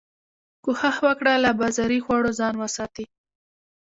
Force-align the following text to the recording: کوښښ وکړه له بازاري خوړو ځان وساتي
کوښښ 0.63 0.97
وکړه 1.05 1.33
له 1.45 1.51
بازاري 1.59 1.99
خوړو 2.05 2.31
ځان 2.39 2.53
وساتي 2.57 3.05